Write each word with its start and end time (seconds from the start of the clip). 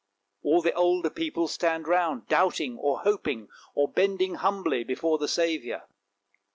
"All 0.43 0.63
the 0.63 0.73
older 0.73 1.11
people 1.11 1.47
stand 1.47 1.87
round 1.87 2.25
doubting, 2.27 2.75
or 2.79 3.01
hoping, 3.01 3.49
or 3.75 3.87
bending 3.87 4.33
humbly 4.33 4.83
before 4.83 5.19
the 5.19 5.27
Saviour. 5.27 5.83